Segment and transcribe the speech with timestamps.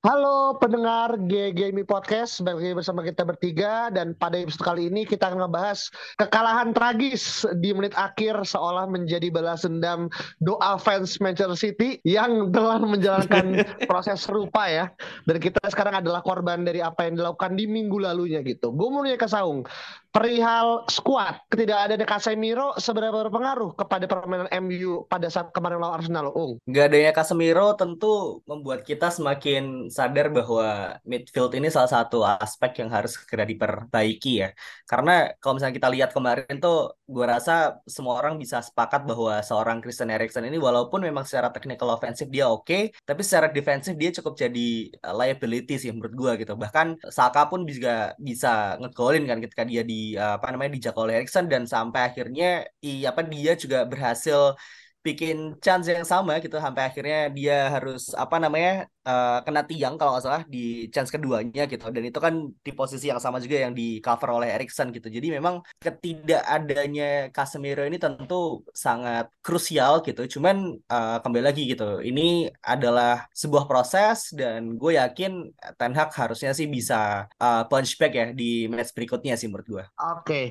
[0.00, 5.28] Halo pendengar GGMI Podcast, balik lagi bersama kita bertiga dan pada episode kali ini kita
[5.28, 10.08] akan membahas kekalahan tragis di menit akhir seolah menjadi balas dendam
[10.40, 13.60] doa fans Manchester City yang telah menjalankan
[13.92, 14.88] proses serupa ya
[15.28, 18.72] dan kita sekarang adalah korban dari apa yang dilakukan di minggu lalunya gitu.
[18.72, 19.68] Gue mau nanya ke Saung,
[20.16, 26.56] perihal squad ketidakadaan Casemiro seberapa berpengaruh kepada permainan MU pada saat kemarin lawan Arsenal, Ung?
[26.72, 32.90] Gak adanya Casemiro tentu membuat kita semakin sadar bahwa midfield ini salah satu aspek yang
[32.94, 34.48] harus segera diperbaiki ya.
[34.86, 39.82] Karena kalau misalnya kita lihat kemarin tuh, gue rasa semua orang bisa sepakat bahwa seorang
[39.82, 44.10] Christian Eriksen ini walaupun memang secara technical offensive dia oke, okay, tapi secara defensif dia
[44.14, 44.68] cukup jadi
[45.02, 46.54] uh, liability sih menurut gue gitu.
[46.54, 51.14] Bahkan Saka pun juga bisa ngegolin kan ketika dia di uh, apa namanya dijaga oleh
[51.20, 54.54] Eriksen dan sampai akhirnya i, apa dia juga berhasil
[55.00, 60.14] bikin chance yang sama gitu sampai akhirnya dia harus apa namanya uh, kena tiang kalau
[60.14, 63.74] nggak salah di chance keduanya gitu dan itu kan di posisi yang sama juga yang
[63.74, 70.78] di cover oleh Erikson gitu jadi memang ketidakadanya Casemiro ini tentu sangat krusial gitu cuman
[70.86, 75.50] uh, kembali lagi gitu ini adalah sebuah proses dan gue yakin
[75.80, 79.84] Ten Hag harusnya sih bisa uh, punch back ya di match berikutnya sih menurut gue.
[79.96, 80.44] Oke okay.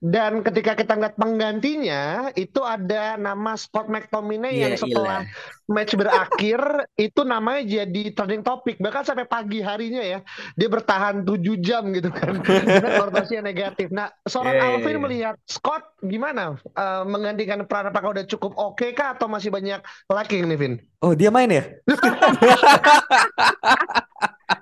[0.00, 5.66] dan ketika kita ngeliat penggantinya itu ada nama Scott McTominay yeah, yang setelah ilah.
[5.66, 6.60] match berakhir
[6.94, 10.22] itu namanya jadi jadi trending topik bahkan sampai pagi harinya ya
[10.54, 13.90] dia bertahan 7 jam gitu kan karena negatif.
[13.90, 18.78] Nah seorang yeah, Alvin yeah, melihat Scott gimana uh, menggantikan peran apakah udah cukup oke
[18.78, 20.74] okay kah atau masih banyak lacking nih Vin?
[21.02, 21.66] Oh dia main ya?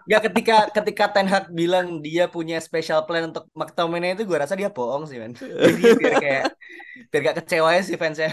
[0.08, 4.56] Gak ketika ketika Ten Hag bilang dia punya special plan untuk McTominay itu gue rasa
[4.56, 5.36] dia bohong sih men.
[5.64, 6.44] Jadi biar kayak
[7.12, 8.32] biar gak kecewa ya sih fansnya.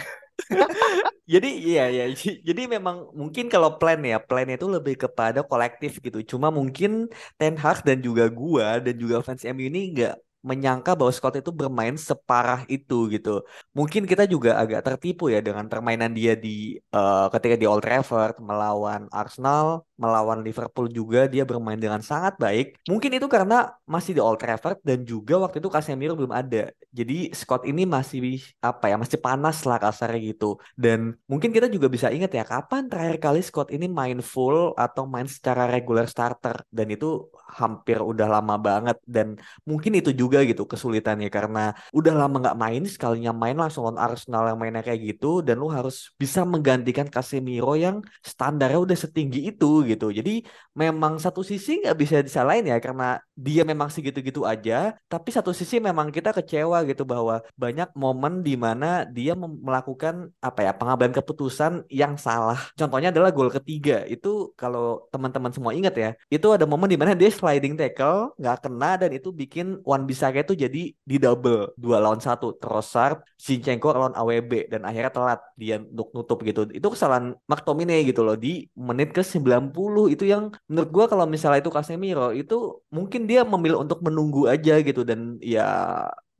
[1.33, 2.03] Jadi iya ya
[2.47, 6.19] jadi memang mungkin kalau plan ya plannya itu lebih kepada kolektif gitu.
[6.31, 7.07] Cuma mungkin
[7.39, 10.13] Ten Hag dan juga gua dan juga fans MU ini nggak
[10.49, 13.29] menyangka bahwa Scott itu bermain separah itu gitu.
[13.77, 16.49] Mungkin kita juga agak tertipu ya dengan permainan dia di
[16.97, 22.81] uh, ketika di Old Trafford melawan Arsenal, melawan Liverpool juga dia bermain dengan sangat baik.
[22.89, 26.73] Mungkin itu karena masih di Old Trafford dan juga waktu itu Casemiro belum ada.
[26.89, 30.57] Jadi Scott ini masih apa ya, masih panas lah kasarnya gitu.
[30.73, 35.03] Dan mungkin kita juga bisa ingat ya kapan terakhir kali Scott ini main full atau
[35.05, 39.35] main secara regular starter dan itu hampir udah lama banget dan
[39.67, 44.47] mungkin itu juga gitu kesulitannya karena udah lama nggak main sekalinya main langsung lawan Arsenal
[44.47, 49.83] yang mainnya kayak gitu dan lu harus bisa menggantikan Casemiro yang standarnya udah setinggi itu
[49.97, 50.45] jadi
[50.77, 55.81] memang satu sisi nggak bisa disalahin ya karena dia memang segitu-gitu aja tapi satu sisi
[55.81, 61.85] memang kita kecewa gitu bahwa banyak momen di mana dia melakukan apa ya pengambilan keputusan
[61.91, 62.59] yang salah.
[62.77, 64.05] Contohnya adalah gol ketiga.
[64.07, 68.57] Itu kalau teman-teman semua ingat ya itu ada momen di mana dia sliding tackle nggak
[68.63, 71.73] kena dan itu bikin Wan Bisaka itu jadi di double.
[71.77, 76.67] Dua lawan satu Trossard, Zinchenko lawan AWB dan akhirnya telat dia untuk nutup gitu.
[76.71, 79.71] Itu kesalahan McTominay gitu loh di menit ke 90
[80.11, 84.77] itu yang menurut gua kalau misalnya itu Casemiro itu mungkin dia memilih untuk menunggu aja
[84.83, 85.65] gitu dan ya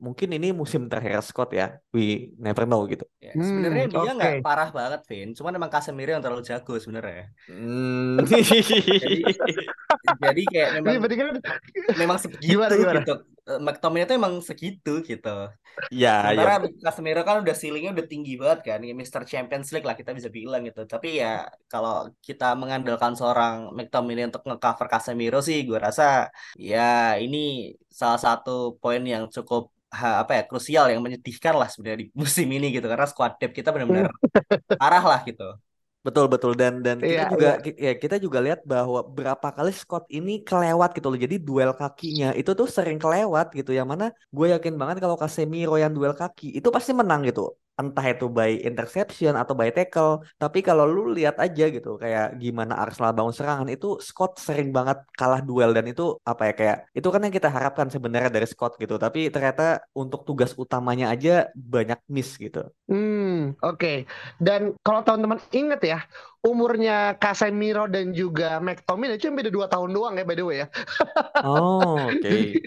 [0.02, 1.78] mungkin ini musim terakhir Scott ya.
[1.94, 3.06] We never know gitu.
[3.22, 4.42] Ya, sebenarnya hmm, dia nggak okay.
[4.42, 5.30] parah banget, Vin.
[5.30, 7.30] Cuman emang Casemiro yang terlalu jago sebenarnya.
[7.46, 8.18] Hmm.
[8.26, 8.58] jadi,
[10.18, 11.26] jadi kayak memang kan
[11.94, 13.00] memang gimana, gimana?
[13.06, 13.14] gitu.
[13.42, 15.50] Eh, McTominay itu emang segitu gitu.
[15.90, 16.70] Ya, Sementara ya.
[16.78, 19.26] Casemiro kan udah ceilingnya udah tinggi banget kan, ya Mr.
[19.26, 20.86] Champions League lah kita bisa bilang gitu.
[20.86, 27.74] Tapi ya kalau kita mengandalkan seorang McTominay untuk ngecover Casemiro sih, gue rasa ya ini
[27.90, 32.46] salah satu poin yang cukup ha, apa ya krusial yang menyedihkan lah sebenarnya di musim
[32.46, 34.14] ini gitu karena squad depth kita benar-benar
[34.78, 35.50] parah lah gitu.
[36.02, 37.74] Betul betul dan dan kita yeah, juga yeah.
[37.78, 41.20] ya kita juga lihat bahwa berapa kali Scott ini kelewat gitu loh.
[41.24, 45.78] Jadi duel kakinya itu tuh sering kelewat gitu yang mana gue yakin banget kalau Casemiro
[45.78, 50.60] yang duel kaki itu pasti menang gitu entah itu by interception atau by tackle tapi
[50.60, 55.40] kalau lu lihat aja gitu kayak gimana Arsenal bangun serangan itu Scott sering banget kalah
[55.40, 59.00] duel dan itu apa ya kayak itu kan yang kita harapkan sebenarnya dari Scott gitu
[59.00, 63.96] tapi ternyata untuk tugas utamanya aja banyak miss gitu hmm oke okay.
[64.36, 65.98] dan kalau teman-teman inget ya
[66.42, 70.68] umurnya Casemiro dan juga McTominay itu beda dua tahun doang ya by the way ya.
[71.46, 72.18] Oh, oke.
[72.18, 72.58] Okay.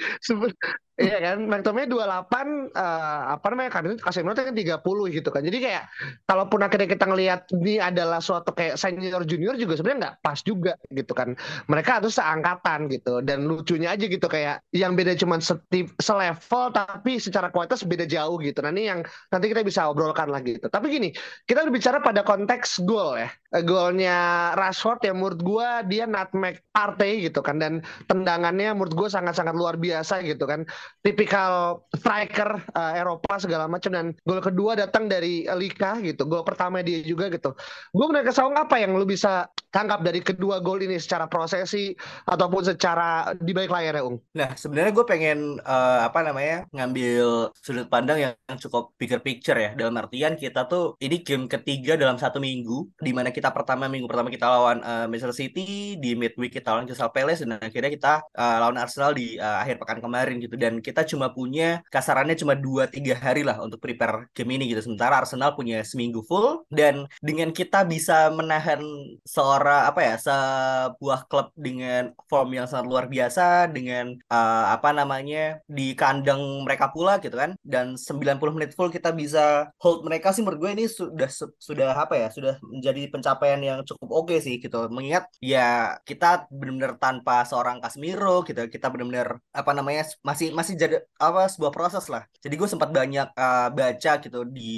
[0.96, 4.80] Iya kan, McTominay 28 uh, apa namanya kan Casemiro kan 30
[5.12, 5.44] gitu kan.
[5.44, 5.92] Jadi kayak
[6.24, 10.80] kalaupun akhirnya kita ngelihat ini adalah suatu kayak senior junior juga sebenarnya nggak pas juga
[10.96, 11.36] gitu kan.
[11.68, 17.20] Mereka harus seangkatan gitu dan lucunya aja gitu kayak yang beda cuma setip selevel tapi
[17.20, 18.64] secara kualitas beda jauh gitu.
[18.64, 19.04] Nah ini yang
[19.36, 20.72] nanti kita bisa obrolkan lagi gitu.
[20.72, 21.12] Tapi gini,
[21.44, 23.28] kita berbicara pada konteks gol ya.
[23.64, 27.62] Golnya Rashford ya menurut gua dia nutmeg partai gitu kan.
[27.62, 30.68] Dan tendangannya menurut gua sangat-sangat luar biasa gitu kan.
[31.06, 33.94] Tipikal striker uh, Eropa segala macam.
[33.94, 36.26] Dan gol kedua datang dari Lika gitu.
[36.26, 37.54] Gol pertama dia juga gitu.
[37.94, 41.92] Gue benar kesawang apa yang lu bisa tangkap dari kedua gol ini secara prosesi
[42.26, 44.18] ataupun secara di balik layar ya Ung?
[44.34, 49.76] Nah sebenarnya gue pengen uh, apa namanya ngambil sudut pandang yang cukup bigger picture ya.
[49.76, 54.08] Dalam artian kita tuh ini game ketiga dalam satu minggu di mana kita pertama minggu
[54.08, 58.14] pertama kita lawan uh, Manchester City di midweek kita lawan Crystal Palace dan akhirnya kita
[58.34, 62.54] uh, lawan Arsenal di uh, akhir pekan kemarin gitu dan kita cuma punya kasarannya cuma
[62.56, 64.86] 2-3 hari lah untuk prepare game ini gitu.
[64.86, 68.82] Sementara Arsenal punya seminggu full dan dengan kita bisa menahan
[69.26, 75.60] seorang apa ya sebuah klub dengan form yang sangat luar biasa dengan uh, apa namanya
[75.66, 80.46] di kandang mereka pula gitu kan dan 90 menit full kita bisa hold mereka sih
[80.46, 84.56] menurut gue ini sudah sudah apa ya sudah menjadi pencapaian yang cukup oke okay sih
[84.64, 90.74] gitu mengingat ya kita benar-benar tanpa seorang Casemiro gitu kita benar-benar apa namanya masih masih
[90.80, 92.24] jadi apa sebuah proses lah.
[92.44, 94.72] Jadi gue sempat banyak uh, baca gitu di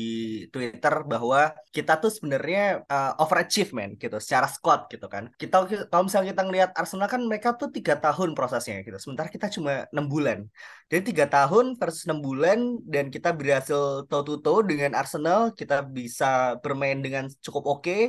[0.53, 5.29] Twitter bahwa kita tuh sebenarnya uh, overachievement gitu secara squad gitu kan.
[5.35, 8.97] Kita kalau misalnya kita ngelihat Arsenal kan mereka tuh tiga tahun prosesnya gitu.
[9.01, 10.47] Sementara kita cuma enam bulan.
[10.87, 15.51] Jadi tiga tahun versus enam bulan dan kita berhasil toe to dengan Arsenal.
[15.51, 17.83] Kita bisa bermain dengan cukup oke.
[17.83, 18.01] Okay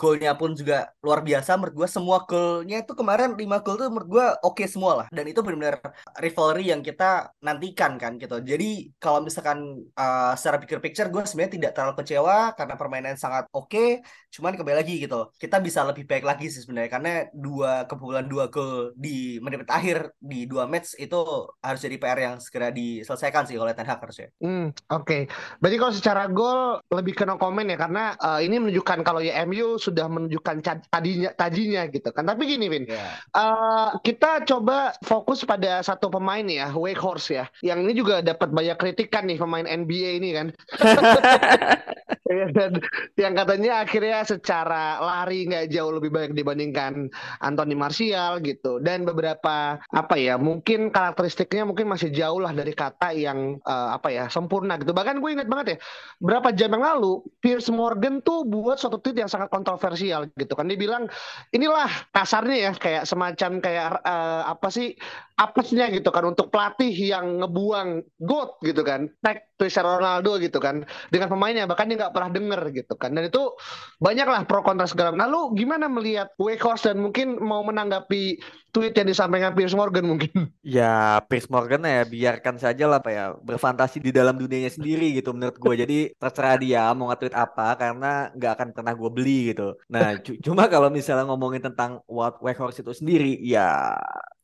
[0.00, 1.50] golnya pun juga luar biasa.
[1.60, 5.06] Menurut gue semua golnya itu kemarin 5 gol tuh menurut gue oke okay semua lah.
[5.12, 5.76] Dan itu benar-benar
[6.24, 8.40] rivalry yang kita nantikan kan gitu.
[8.40, 9.58] Jadi kalau misalkan
[9.92, 13.68] uh, secara bigger picture gue sebenarnya tidak terlalu kecewa karena permainan sangat oke.
[13.68, 13.88] okay,
[14.30, 18.46] cuman kembali lagi gitu kita bisa lebih baik lagi sih sebenarnya karena dua kebobolan dua
[18.46, 21.18] gol di menit akhir di dua match itu
[21.58, 24.28] harus jadi PR yang segera diselesaikan sih oleh Ten Hag harusnya.
[24.38, 25.04] Hmm, oke.
[25.04, 25.22] Okay.
[25.58, 29.42] Berarti kalau secara gol lebih ke no comment ya karena uh, ini menunjukkan kalau ya
[29.44, 32.24] MU sudah menunjukkan tadinya tajinya gitu kan.
[32.24, 33.18] Tapi gini Win, yeah.
[33.34, 37.44] uh, kita coba fokus pada satu pemain ya, Wake Horse ya.
[37.66, 40.46] Yang ini juga dapat banyak kritikan nih pemain NBA ini kan.
[42.56, 42.78] Dan
[43.18, 47.10] yang katanya akhirnya secara lari nggak jauh lebih baik dibandingkan
[47.42, 48.78] Anthony Martial gitu.
[48.78, 54.14] Dan beberapa apa ya, mungkin karakteristiknya mungkin masih jauh lah dari kata yang uh, apa
[54.14, 54.94] ya sempurna gitu.
[54.94, 55.76] Bahkan gue ingat banget ya,
[56.22, 60.70] berapa jam yang lalu Piers Morgan tuh buat suatu tweet yang sangat kontroversial gitu kan.
[60.70, 61.10] Dia bilang
[61.50, 64.94] inilah kasarnya ya kayak semacam kayak uh, apa sih
[65.34, 69.10] apesnya gitu kan untuk pelatih yang ngebuang goat gitu kan.
[69.18, 73.12] Tag Cristiano Ronaldo gitu kan dengan pemainnya bahkan dia nggak pernah denger gitu kan.
[73.12, 73.52] Dan itu
[74.00, 75.12] banyaklah pro kontra segala.
[75.12, 78.40] Nah lu gimana melihat Wekos dan mungkin mau menanggapi
[78.72, 80.32] tweet yang disampaikan Piers Morgan mungkin?
[80.64, 85.34] Ya Piers Morgan ya biarkan saja lah pak ya berfantasi di dalam dunianya sendiri gitu
[85.34, 85.74] menurut gue.
[85.76, 89.74] Jadi terserah dia mau nge-tweet apa karena nggak akan pernah gue beli gitu.
[89.90, 93.98] Nah, cuma kalau misalnya ngomongin tentang Wild Horse itu sendiri, ya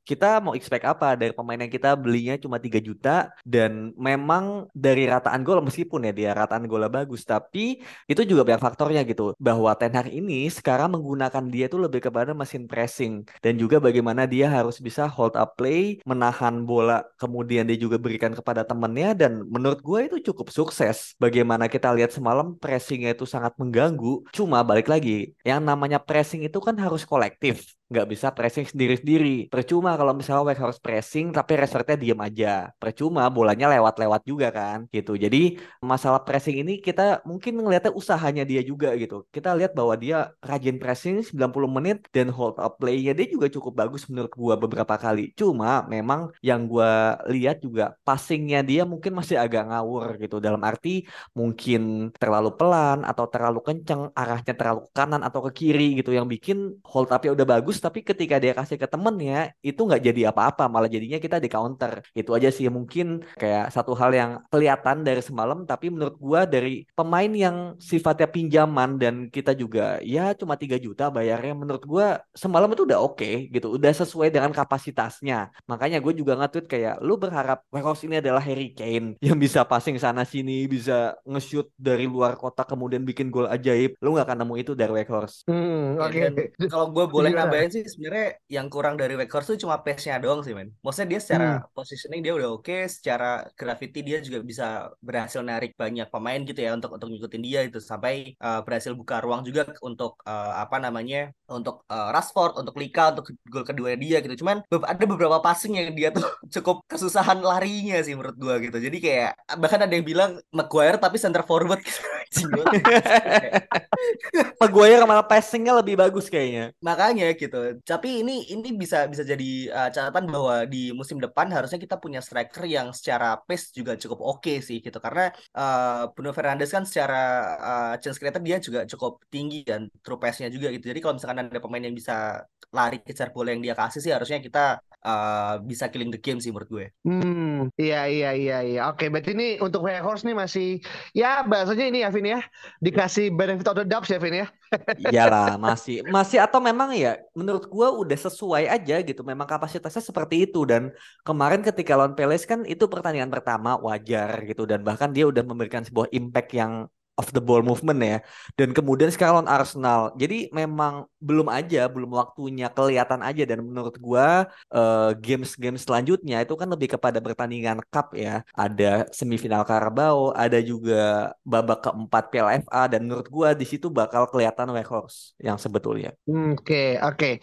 [0.07, 1.19] kita mau expect apa?
[1.19, 6.13] Dari pemain yang kita belinya cuma 3 juta dan memang dari rataan gol meskipun ya
[6.15, 10.95] dia rataan golnya bagus tapi itu juga banyak faktornya gitu bahwa Ten Hag ini sekarang
[10.95, 15.59] menggunakan dia itu lebih kepada mesin pressing dan juga bagaimana dia harus bisa hold up
[15.59, 21.19] play menahan bola kemudian dia juga berikan kepada temannya dan menurut gue itu cukup sukses.
[21.19, 26.63] Bagaimana kita lihat semalam pressingnya itu sangat mengganggu cuma balik lagi yang namanya pressing itu
[26.63, 29.47] kan harus kolektif nggak bisa pressing sendiri-sendiri.
[29.47, 32.75] Percuma kalau misalnya Wake harus pressing tapi resernya diem aja.
[32.83, 35.15] Percuma bolanya lewat-lewat juga kan gitu.
[35.15, 39.23] Jadi masalah pressing ini kita mungkin melihatnya usahanya dia juga gitu.
[39.31, 43.73] Kita lihat bahwa dia rajin pressing 90 menit dan hold up play-nya dia juga cukup
[43.87, 45.31] bagus menurut gua beberapa kali.
[45.39, 50.43] Cuma memang yang gua lihat juga passingnya dia mungkin masih agak ngawur gitu.
[50.43, 51.07] Dalam arti
[51.39, 56.27] mungkin terlalu pelan atau terlalu kenceng, arahnya terlalu ke kanan atau ke kiri gitu yang
[56.27, 60.21] bikin hold up-nya udah bagus bagus tapi ketika dia kasih ke temennya itu nggak jadi
[60.33, 62.01] apa-apa malah jadinya kita di counter.
[62.17, 66.89] Itu aja sih mungkin kayak satu hal yang kelihatan dari semalam tapi menurut gua dari
[66.97, 72.73] pemain yang sifatnya pinjaman dan kita juga ya cuma 3 juta bayarnya menurut gua semalam
[72.73, 73.77] itu udah oke okay, gitu.
[73.77, 75.53] Udah sesuai dengan kapasitasnya.
[75.69, 80.01] Makanya gue juga nge-tweet kayak lu berharap Weghorst ini adalah Harry Kane yang bisa passing
[80.01, 83.99] sana sini bisa nge-shoot dari luar kotak kemudian bikin gol ajaib.
[84.01, 86.69] Lu nggak akan nemu itu dari Weghorst hmm, oke okay.
[86.71, 87.83] kalau gue boleh nambahin sih?
[87.87, 90.73] Sebenarnya yang kurang dari Weghorst itu cuma pace-nya doang sih men.
[90.85, 91.75] Maksudnya dia secara hmm.
[91.77, 94.67] positioning dia udah oke okay, secara gravity dia juga bisa
[94.99, 99.23] berhasil narik banyak pemain gitu ya untuk untuk ngikutin dia itu sampai uh, berhasil buka
[99.23, 104.19] ruang juga untuk uh, apa namanya untuk uh, Rashford untuk Lika untuk gol kedua dia
[104.25, 104.43] gitu.
[104.43, 106.25] Cuman ada beberapa passing yang dia tuh
[106.61, 108.79] cukup kesusahan larinya sih menurut gue gitu.
[108.81, 112.01] Jadi kayak bahkan ada yang bilang Maguire tapi center forward gitu
[114.61, 116.75] Maguire malah passingnya lebih bagus kayaknya.
[116.83, 117.79] Makanya gitu.
[117.83, 122.21] Tapi ini ini bisa bisa jadi uh, catatan bahwa di musim depan harusnya kita punya
[122.21, 124.99] striker yang secara pace juga cukup oke okay sih gitu.
[124.99, 127.23] Karena uh, Bruno Fernandes kan secara
[127.57, 130.91] uh, chance creator dia juga cukup tinggi dan true pace-nya juga gitu.
[130.91, 132.43] Jadi kalau misalkan ada pemain yang bisa
[132.75, 136.51] lari kejar bola yang dia kasih sih harusnya kita uh, bisa killing the game sih
[136.51, 136.87] menurut gue.
[137.07, 138.81] Hmm, iya iya iya iya.
[138.91, 140.83] Oke, berarti ini untuk Horse nih masih
[141.15, 142.41] ya bahasanya ini ya Vin ya.
[142.83, 144.47] Dikasih benefit of the doubt ya Vin ya.
[145.15, 149.23] Iyalah, masih masih atau memang ya menurut gue udah sesuai aja gitu.
[149.23, 150.91] Memang kapasitasnya seperti itu dan
[151.23, 155.87] kemarin ketika lawan Peles kan itu pertandingan pertama wajar gitu dan bahkan dia udah memberikan
[155.87, 158.19] sebuah impact yang of the ball movement ya.
[158.55, 160.13] Dan kemudian sekarang Arsenal.
[160.21, 166.55] Jadi memang belum aja, belum waktunya kelihatan aja dan menurut gua uh, games-games selanjutnya itu
[166.55, 168.45] kan lebih kepada pertandingan cup ya.
[168.53, 174.29] Ada semifinal Carabao, ada juga babak keempat Piala FA dan menurut gua di situ bakal
[174.29, 176.13] kelihatan Weghorst yang sebetulnya.
[176.29, 177.17] Oke, okay, oke.
[177.17, 177.35] Okay.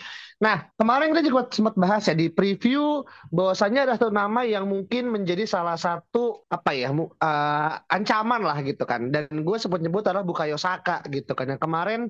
[0.44, 5.08] Nah, kemarin kita juga sempat bahas ya di preview bahwasannya ada satu nama yang mungkin
[5.08, 9.08] menjadi salah satu apa ya uh, ancaman lah gitu kan.
[9.08, 11.48] Dan gue sempat nyebut adalah Bukayo Saka gitu kan.
[11.48, 12.02] Yang kemarin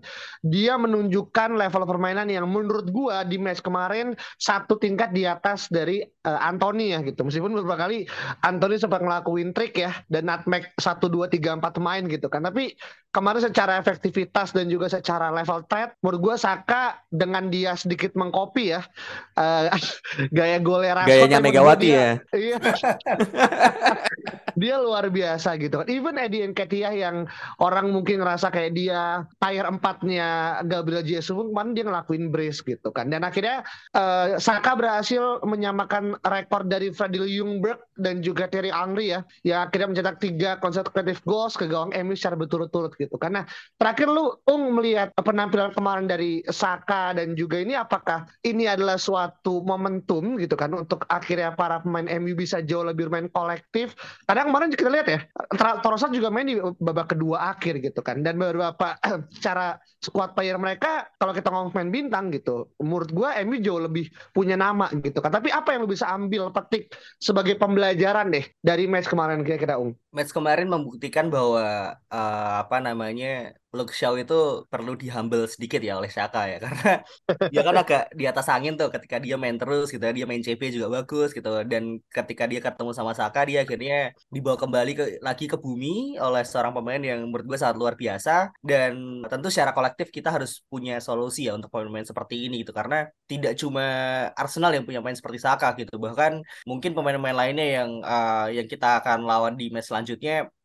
[0.41, 6.01] dia menunjukkan level permainan yang menurut gue di match kemarin satu tingkat di atas dari
[6.01, 7.21] uh, Anthony ya gitu.
[7.21, 8.09] Meskipun beberapa kali
[8.41, 12.41] Anthony sempat ngelakuin trik ya dan nutmeg satu dua tiga empat pemain gitu kan.
[12.41, 12.73] Tapi
[13.13, 18.73] kemarin secara efektivitas dan juga secara level threat menurut gue Saka dengan dia sedikit mengcopy
[18.73, 18.81] ya
[19.37, 19.69] uh,
[20.35, 22.57] gaya Rashford gayanya Megawati dia, ya iya
[24.61, 27.29] dia luar biasa gitu kan even Eddie Nketiah yang
[27.59, 32.89] orang mungkin ngerasa kayak dia tire empatnya Gabriel Jesus pun kemarin dia ngelakuin brace gitu
[32.93, 39.13] kan dan akhirnya uh, Saka berhasil menyamakan rekor dari Freddy Ljungberg dan juga Terry Angri
[39.15, 43.15] ya yang akhirnya mencetak tiga consecutive goals ke gawang MU secara berturut-turut gitu.
[43.17, 43.47] Karena
[43.81, 49.63] terakhir lu Ung melihat penampilan kemarin dari Saka dan juga ini apakah ini adalah suatu
[49.63, 53.95] momentum gitu kan untuk akhirnya para pemain MU bisa jauh lebih main kolektif.
[54.27, 55.19] Kadang kemarin kita lihat ya,
[55.81, 58.97] Trossard juga main di babak kedua akhir gitu kan dan beberapa
[59.45, 64.11] cara squad player mereka kalau kita ngomong main bintang gitu, menurut gua MU jauh lebih
[64.35, 65.31] punya nama gitu kan.
[65.31, 69.95] Tapi apa yang lu bisa ambil petik sebagai pembelajaran deh dari match kemarin kira-kira Ung?
[70.13, 76.13] Match kemarin membuktikan bahwa uh, apa namanya Luke Shaw itu perlu dihumble sedikit ya oleh
[76.13, 76.57] Saka ya.
[76.63, 77.01] Karena
[77.49, 80.77] dia kan agak di atas angin tuh ketika dia main terus gitu dia main CP
[80.77, 81.65] juga bagus gitu.
[81.65, 86.45] Dan ketika dia ketemu sama Saka dia akhirnya dibawa kembali ke lagi ke bumi oleh
[86.45, 88.53] seorang pemain yang menurut gue sangat luar biasa.
[88.61, 92.77] Dan tentu secara kolektif kita harus punya solusi ya untuk pemain-pemain seperti ini gitu.
[92.77, 93.85] Karena tidak cuma
[94.37, 95.97] Arsenal yang punya pemain seperti Saka gitu.
[95.97, 99.89] Bahkan mungkin pemain-pemain lainnya yang uh, yang kita akan lawan di match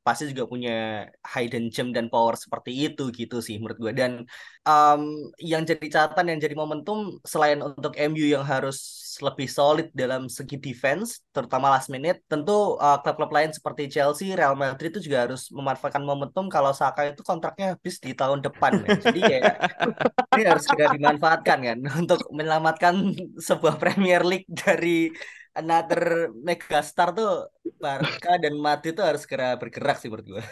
[0.08, 4.24] pasti juga punya hidden gem dan power seperti itu gitu sih menurut gue dan
[4.64, 5.02] um,
[5.36, 10.56] yang jadi catatan yang jadi momentum selain untuk MU yang harus lebih solid dalam segi
[10.56, 15.52] defense terutama last minute tentu uh, klub-klub lain seperti Chelsea, Real Madrid itu juga harus
[15.52, 18.88] memanfaatkan momentum kalau Saka itu kontraknya habis di tahun depan ya.
[19.04, 19.56] jadi kayak
[20.40, 25.12] ini harus segera dimanfaatkan kan untuk menyelamatkan sebuah Premier League dari
[25.58, 27.50] another megastar tuh
[27.82, 30.42] Barca dan Madrid tuh harus segera bergerak sih menurut gue.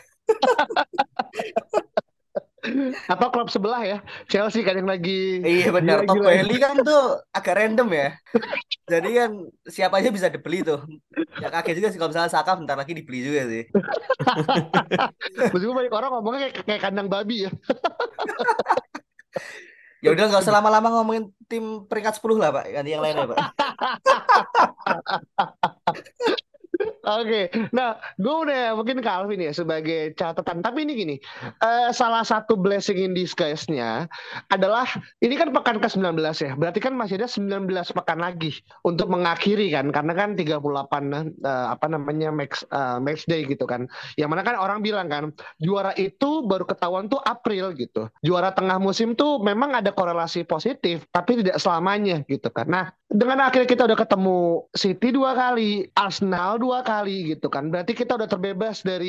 [3.07, 7.63] Atau klub sebelah ya, Chelsea kan yang lagi Iya benar, Top Bailey kan tuh agak
[7.63, 8.19] random ya.
[8.91, 9.31] Jadi kan
[9.71, 10.83] siapa aja bisa dibeli tuh.
[11.39, 13.71] Ya kaget juga sih kalau misalnya Saka bentar lagi dibeli juga sih.
[15.55, 17.55] Meskipun banyak orang ngomongnya kayak, kayak kandang babi ya.
[20.07, 22.71] Ya udah nggak usah lama-lama ngomongin tim peringkat 10 lah Pak.
[22.71, 23.39] Ganti yang lain ya Pak.
[27.07, 30.59] Oke, nah gue udah mungkin ke Alvin ya sebagai catatan.
[30.59, 31.17] Tapi ini gini,
[31.63, 34.11] uh, salah satu blessing in disguise-nya
[34.51, 34.91] adalah
[35.23, 36.59] ini kan pekan ke-19 ya.
[36.59, 41.67] Berarti kan masih ada 19 pekan lagi untuk mengakhiri kan, karena kan 38 uh, eh,
[41.71, 43.87] apa namanya max uh, match day gitu kan.
[44.19, 45.31] Yang mana kan orang bilang kan
[45.63, 48.11] juara itu baru ketahuan tuh April gitu.
[48.27, 52.67] Juara tengah musim tuh memang ada korelasi positif, tapi tidak selamanya gitu kan.
[52.67, 54.39] Nah, dengan akhirnya kita udah ketemu
[54.75, 56.96] City dua kali, Arsenal dua kali
[57.31, 57.65] gitu kan.
[57.73, 59.09] Berarti kita udah terbebas dari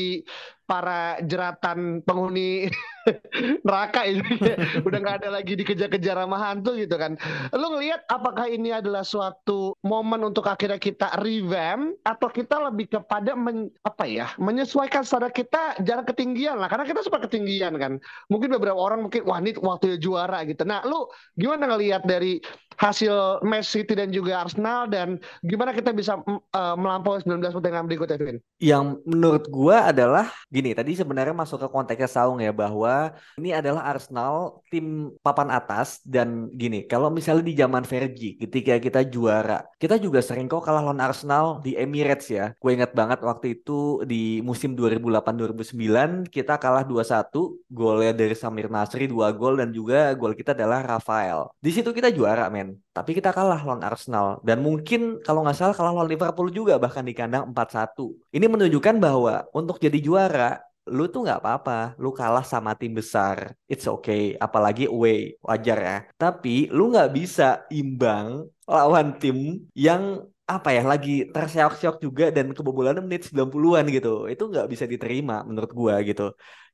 [0.67, 2.67] para jeratan penghuni
[3.67, 4.21] neraka ini.
[4.87, 7.15] Udah nggak ada lagi dikejar-kejar sama hantu gitu kan.
[7.55, 13.33] Lu ngelihat apakah ini adalah suatu momen untuk akhirnya kita revamp atau kita lebih kepada
[13.33, 16.67] men, apa ya menyesuaikan standar kita jarak ketinggian lah.
[16.67, 17.97] Karena kita suka ketinggian kan.
[18.27, 20.67] Mungkin beberapa orang mungkin wah ini waktu juara gitu.
[20.67, 21.07] Nah lu
[21.39, 22.43] gimana ngelihat dari
[22.77, 28.17] hasil match City dan juga Arsenal dan gimana kita bisa uh, melampaui 19 pertandingan berikutnya
[28.21, 28.37] Vin?
[28.61, 33.85] Yang menurut gua adalah gini, tadi sebenarnya masuk ke konteksnya Saung ya bahwa ini adalah
[33.85, 40.01] Arsenal tim papan atas dan gini, kalau misalnya di zaman Fergie ketika kita juara, kita
[40.01, 42.57] juga sering kok kalah lawan Arsenal di Emirates ya.
[42.57, 47.29] Gue ingat banget waktu itu di musim 2008-2009 kita kalah 2-1,
[47.69, 51.53] golnya dari Samir Nasri 2 gol dan juga gol kita adalah Rafael.
[51.61, 55.75] Di situ kita juara men, tapi kita kalah lawan Arsenal dan mungkin kalau nggak salah
[55.75, 58.15] kalah lawan Liverpool juga bahkan di kandang 4-1.
[58.31, 60.46] Ini menunjukkan bahwa untuk jadi juara
[60.95, 63.37] lu tuh nggak apa-apa, lu kalah sama tim besar,
[63.71, 65.95] it's okay, apalagi away, wajar ya.
[66.21, 67.43] Tapi lu nggak bisa
[67.79, 68.27] imbang
[68.67, 69.37] lawan tim
[69.85, 70.03] yang
[70.47, 74.09] apa ya lagi terseok-seok juga dan kebobolan menit 90-an gitu.
[74.31, 76.23] Itu nggak bisa diterima menurut gua gitu.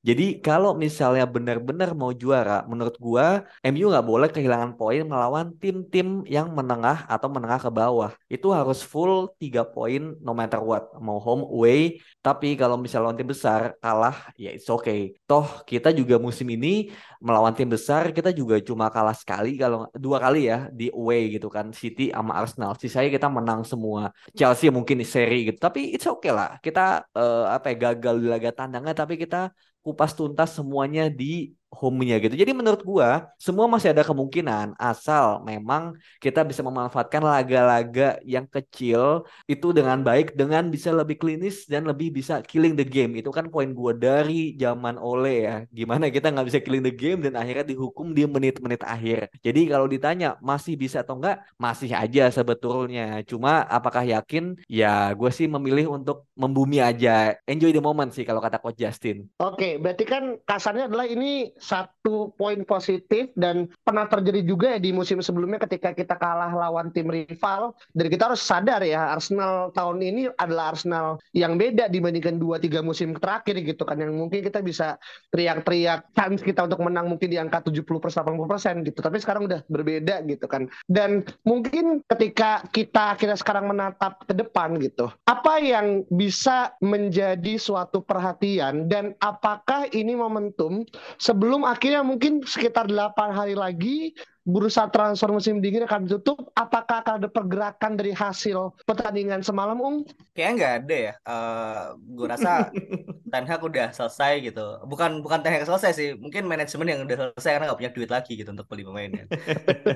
[0.03, 6.27] Jadi kalau misalnya benar-benar mau juara, menurut gua MU nggak boleh kehilangan poin melawan tim-tim
[6.27, 8.12] yang menengah atau menengah ke bawah.
[8.27, 12.03] Itu harus full 3 poin no matter what, mau home away.
[12.19, 15.15] Tapi kalau misalnya lawan tim besar kalah, ya it's okay.
[15.24, 16.91] Toh kita juga musim ini
[17.24, 21.48] melawan tim besar kita juga cuma kalah sekali kalau dua kali ya di away gitu
[21.48, 22.75] kan City sama Arsenal.
[22.75, 24.12] Sisanya kita menang semua.
[24.36, 25.63] Chelsea mungkin seri gitu.
[25.63, 26.60] Tapi it's okay lah.
[26.60, 29.48] Kita uh, apa ya gagal di laga tandangnya tapi kita
[29.84, 32.38] kupas tuntas semuanya di home-nya gitu.
[32.38, 39.25] Jadi menurut gua semua masih ada kemungkinan asal memang kita bisa memanfaatkan laga-laga yang kecil
[39.50, 43.18] itu dengan baik dengan bisa lebih klinis dan lebih bisa killing the game.
[43.18, 45.56] Itu kan poin gua dari zaman Ole ya.
[45.74, 49.34] Gimana kita nggak bisa killing the game dan akhirnya dihukum di menit-menit akhir.
[49.42, 53.25] Jadi kalau ditanya masih bisa atau enggak, masih aja sebetulnya.
[53.25, 54.55] Cuma apakah yakin?
[54.70, 57.33] Ya gue sih memilih untuk membumi aja.
[57.50, 59.27] Enjoy the moment sih kalau kata coach Justin.
[59.40, 64.92] Oke, berarti kan kasarnya adalah ini satu poin positif dan pernah terjadi juga ya di
[64.92, 67.72] musim sebelumnya ketika kita kalah lawan tim rival.
[67.96, 72.84] Dan kita harus sadar ya Arsenal tahun ini adalah Arsenal yang beda dibandingkan dua tiga
[72.84, 73.96] musim terakhir gitu kan.
[73.96, 75.00] Yang mungkin kita bisa
[75.32, 79.00] teriak-teriak chance kita untuk menang mungkin di angka 70 persen 80 persen gitu.
[79.00, 80.68] Tapi sekarang udah berbeda gitu kan.
[80.92, 88.02] Dan mungkin ketika kita kita sekarang menatap ke depan gitu apa yang bisa menjadi suatu
[88.02, 90.82] perhatian dan apakah ini momentum
[91.22, 97.05] sebelum sebelum akhirnya mungkin sekitar 8 hari lagi bursa transfer musim dingin akan ditutup, apakah
[97.05, 100.01] akan ada pergerakan dari hasil pertandingan semalam, Ung?
[100.33, 101.13] Kayaknya nggak ada ya.
[101.22, 101.83] Uh, eh,
[102.18, 102.51] gue rasa
[103.37, 104.66] Ten Hag udah selesai gitu.
[104.89, 108.09] Bukan bukan Ten Hag selesai sih, mungkin manajemen yang udah selesai karena nggak punya duit
[108.09, 109.29] lagi gitu untuk beli pemainnya.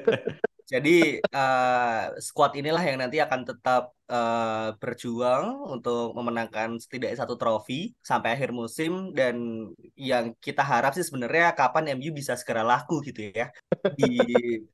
[0.77, 7.93] Jadi uh, squad inilah yang nanti akan tetap uh, berjuang untuk memenangkan setidaknya satu trofi
[8.01, 13.31] sampai akhir musim dan yang kita harap sih sebenarnya kapan MU bisa segera laku gitu
[13.31, 13.51] ya
[13.99, 14.19] di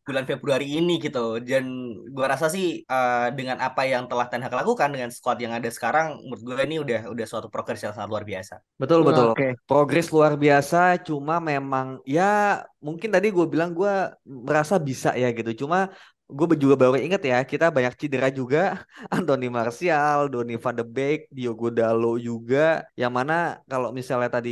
[0.06, 1.42] bulan Februari ini gitu.
[1.42, 1.66] Dan
[2.14, 5.70] gua rasa sih uh, dengan apa yang telah Ten Hag lakukan dengan squad yang ada
[5.70, 8.62] sekarang menurut gue ini udah udah suatu progres yang sangat luar biasa.
[8.78, 9.34] Betul betul.
[9.34, 9.58] Okay.
[9.66, 15.66] Progres luar biasa cuma memang ya mungkin tadi gue bilang gue merasa bisa ya gitu.
[15.66, 15.90] Cuma
[16.36, 18.60] gue juga baru inget ya kita banyak cedera juga.
[19.16, 22.58] Anthony Martial, Donny van de Beek, Diogo Dalo juga.
[23.02, 23.34] Yang mana
[23.72, 24.52] kalau misalnya tadi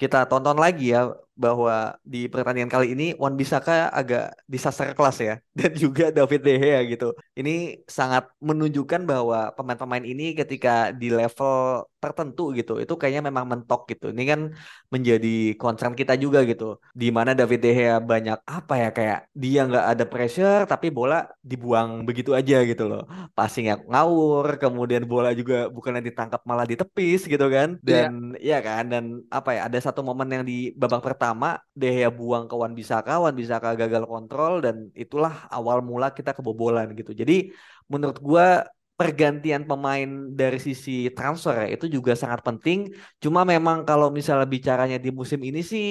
[0.00, 5.34] kita tonton lagi ya bahwa di pertandingan kali ini Wan Bisaka agak disaster kelas ya
[5.58, 7.16] dan juga David De Gea gitu.
[7.32, 13.88] Ini sangat menunjukkan bahwa pemain-pemain ini ketika di level tertentu gitu itu kayaknya memang mentok
[13.88, 14.12] gitu.
[14.12, 14.40] Ini kan
[14.92, 16.76] menjadi concern kita juga gitu.
[16.92, 21.24] Di mana David De Gea banyak apa ya kayak dia nggak ada pressure tapi bola
[21.40, 23.08] dibuang begitu aja gitu loh.
[23.32, 27.80] Passing yang ngawur, kemudian bola juga bukan yang ditangkap malah ditepis gitu kan.
[27.80, 28.12] Iya.
[28.12, 32.08] Dan iya ya kan dan apa ya ada satu momen yang di babak pertama Dehya
[32.08, 37.10] buang ke Wan Bisaka, Wan Bisaka gagal kontrol dan itulah awal mula kita kebobolan gitu.
[37.10, 37.50] Jadi
[37.90, 38.46] menurut gua
[39.00, 40.08] pergantian pemain
[40.40, 42.78] dari sisi transfer ya, itu juga sangat penting.
[43.16, 45.84] Cuma memang kalau misalnya bicaranya di musim ini sih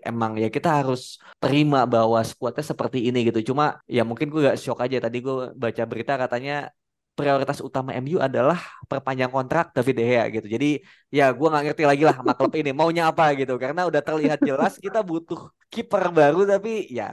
[0.00, 3.52] emang ya kita harus terima bahwa skuadnya seperti ini gitu.
[3.52, 6.72] Cuma ya mungkin gue gak shock aja tadi gue baca berita katanya
[7.16, 10.46] prioritas utama MU adalah perpanjang kontrak David De Gea gitu.
[10.46, 13.56] Jadi ya gue nggak ngerti lagi lah sama klub ini maunya apa gitu.
[13.56, 17.08] Karena udah terlihat jelas kita butuh kiper baru tapi ya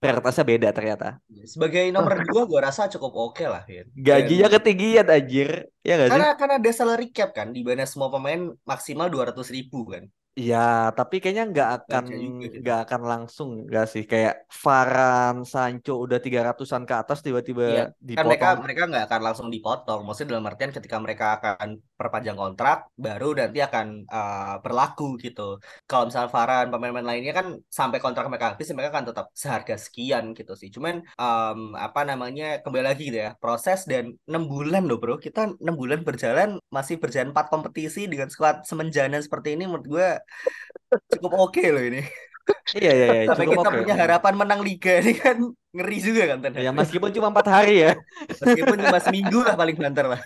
[0.00, 1.08] prioritasnya beda ternyata.
[1.48, 3.64] Sebagai nomor dua gue rasa cukup oke okay lah.
[3.64, 3.88] Ya.
[3.96, 5.48] Gajinya ketinggian anjir.
[5.80, 6.36] Ya gak karena, sih?
[6.36, 7.56] Karena ada salary cap kan.
[7.56, 10.04] Di mana semua pemain maksimal 200 ribu kan.
[10.38, 12.04] Iya, tapi kayaknya nggak akan
[12.62, 17.84] nggak akan langsung nggak sih kayak Varan, Sancho udah tiga ratusan ke atas tiba-tiba iya,
[17.98, 18.22] dipotong.
[18.22, 20.00] Kan mereka mereka nggak akan langsung dipotong.
[20.06, 25.58] Maksudnya dalam artian ketika mereka akan perpanjang kontrak baru nanti akan uh, berlaku gitu.
[25.90, 30.30] Kalau misalnya Varan pemain-pemain lainnya kan sampai kontrak mereka habis mereka akan tetap seharga sekian
[30.38, 30.70] gitu sih.
[30.70, 35.58] Cuman um, apa namanya kembali lagi gitu ya proses dan enam bulan loh bro kita
[35.58, 40.08] enam bulan berjalan masih berjalan empat kompetisi dengan skuad semenjana seperti ini menurut gue
[41.16, 42.02] cukup oke okay loh ini.
[42.74, 43.26] Iya iya iya.
[43.30, 43.78] Sampai kita okay.
[43.84, 45.36] punya harapan menang liga ini kan
[45.70, 46.52] ngeri juga kan Ten.
[46.58, 47.92] Ya meskipun cuma empat hari ya.
[48.42, 50.20] meskipun cuma seminggu lah paling banter lah.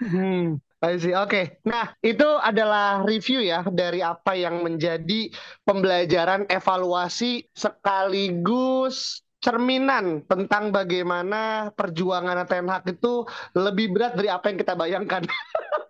[0.00, 0.60] hmm.
[0.80, 1.44] Oke, okay.
[1.60, 5.28] nah itu adalah review ya dari apa yang menjadi
[5.60, 14.56] pembelajaran evaluasi sekaligus cerminan tentang bagaimana perjuangan Ten Hag itu lebih berat dari apa yang
[14.56, 15.20] kita bayangkan.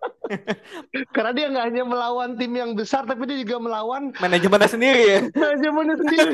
[1.15, 5.19] Karena dia nggak hanya melawan tim yang besar, tapi dia juga melawan manajemennya sendiri ya.
[5.35, 6.33] manajemennya sendiri.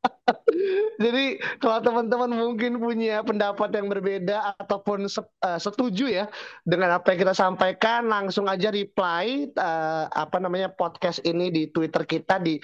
[1.04, 6.24] Jadi kalau teman-teman mungkin punya pendapat yang berbeda ataupun uh, setuju ya
[6.64, 12.04] dengan apa yang kita sampaikan, langsung aja reply uh, apa namanya podcast ini di Twitter
[12.04, 12.60] kita di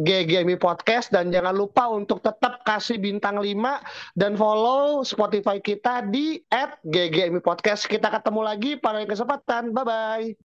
[0.00, 6.40] @ggmi_podcast dan jangan lupa untuk tetap kasih bintang 5 dan follow Spotify kita di
[6.88, 7.88] @ggmi_podcast.
[7.88, 9.72] Kita ketemu lagi pada kesempatan.
[9.72, 10.47] Bye bye.